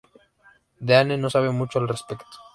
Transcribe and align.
Deane 0.79 1.15
no 1.19 1.29
sabe 1.29 1.51
mucho 1.51 1.77
al 1.77 1.87
respecto. 1.87 2.35